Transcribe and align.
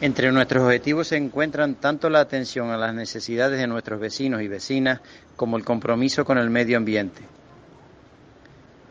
Entre 0.00 0.32
nuestros 0.32 0.64
objetivos 0.64 1.08
se 1.08 1.16
encuentran 1.16 1.76
tanto 1.76 2.10
la 2.10 2.20
atención 2.20 2.70
a 2.70 2.76
las 2.76 2.94
necesidades 2.94 3.60
de 3.60 3.66
nuestros 3.68 4.00
vecinos 4.00 4.42
y 4.42 4.48
vecinas 4.48 5.00
como 5.36 5.56
el 5.56 5.64
compromiso 5.64 6.24
con 6.24 6.36
el 6.36 6.50
medio 6.50 6.76
ambiente. 6.76 7.22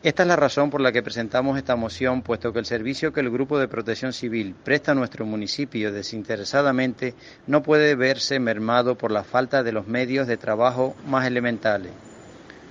Esta 0.02 0.24
es 0.24 0.28
la 0.28 0.36
razón 0.36 0.70
por 0.70 0.82
la 0.82 0.92
que 0.92 1.04
presentamos 1.04 1.58
esta 1.58 1.76
moción, 1.76 2.24
puesto 2.24 2.52
que 2.52 2.60
el 2.60 2.66
servicio 2.66 3.14
que 3.14 3.22
el 3.22 3.30
Grupo 3.30 3.58
de 3.58 3.68
Protección 3.70 4.12
Civil 4.12 4.56
presta 4.64 4.92
a 4.92 4.96
nuestro 4.96 5.26
municipio 5.26 5.94
desinteresadamente 5.94 7.16
no 7.48 7.64
puede 7.64 7.96
verse 7.96 8.40
mermado 8.40 8.98
por 8.98 9.12
la 9.12 9.24
falta 9.24 9.64
de 9.64 9.72
los 9.72 9.88
medios 9.88 10.28
de 10.28 10.38
trabajo 10.38 10.96
más 11.06 11.26
elementales. 11.26 11.92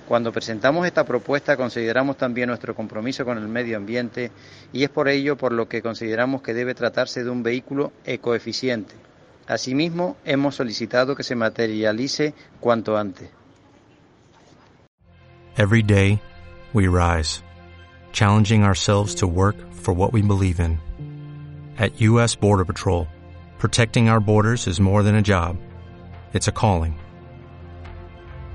Cuando 0.07 0.33
presentamos 0.33 0.85
esta 0.85 1.05
propuesta 1.05 1.55
consideramos 1.55 2.17
también 2.17 2.49
nuestro 2.49 2.75
compromiso 2.75 3.23
con 3.23 3.37
el 3.37 3.47
medio 3.47 3.77
ambiente 3.77 4.31
y 4.73 4.83
es 4.83 4.89
por 4.89 5.07
ello 5.07 5.37
por 5.37 5.53
lo 5.53 5.67
que 5.67 5.81
consideramos 5.81 6.41
que 6.41 6.53
debe 6.53 6.75
tratarse 6.75 7.23
de 7.23 7.29
un 7.29 7.41
vehículo 7.41 7.93
ecoeficiente. 8.05 8.95
Asimismo, 9.47 10.17
hemos 10.25 10.55
solicitado 10.55 11.15
que 11.15 11.23
se 11.23 11.35
materialice 11.35 12.33
cuanto 12.59 12.97
antes. 12.97 13.29
Every 15.55 15.83
day, 15.83 16.19
we 16.73 16.87
rise, 16.87 17.43
challenging 18.11 18.63
ourselves 18.63 19.15
to 19.15 19.27
work 19.27 19.55
for 19.71 19.93
what 19.93 20.11
we 20.11 20.21
believe 20.21 20.59
in. 20.59 20.79
At 21.77 22.01
U.S. 22.01 22.35
Border 22.35 22.65
Patrol, 22.65 23.07
protecting 23.59 24.09
our 24.09 24.19
borders 24.19 24.67
is 24.67 24.79
more 24.79 25.03
than 25.03 25.15
a 25.15 25.21
job, 25.21 25.57
it's 26.33 26.47
a 26.47 26.51
calling. 26.51 26.95